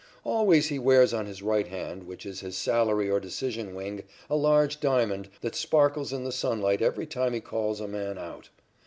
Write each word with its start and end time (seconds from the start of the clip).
Always 0.23 0.69
he 0.69 0.79
wears 0.79 1.13
on 1.13 1.27
his 1.27 1.43
right 1.43 1.67
hand, 1.67 2.07
which 2.07 2.25
is 2.25 2.39
his 2.39 2.57
salary 2.57 3.07
or 3.07 3.19
decision 3.19 3.75
wing, 3.75 4.01
a 4.31 4.35
large 4.35 4.79
diamond 4.79 5.29
that 5.41 5.53
sparkles 5.53 6.11
in 6.11 6.23
the 6.23 6.31
sunlight 6.31 6.81
every 6.81 7.05
time 7.05 7.33
he 7.33 7.39
calls 7.39 7.79
a 7.79 7.87
man 7.87 8.17
out. 8.17 8.49